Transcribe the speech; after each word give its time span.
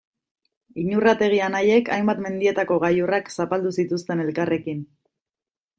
Iñurrategi 0.83 1.41
anaiek 1.49 1.93
hainbat 1.97 2.23
mendietako 2.29 2.81
gailurrak 2.87 3.33
zapaldu 3.39 3.77
zituzten 3.83 4.27
elkarrekin. 4.27 4.83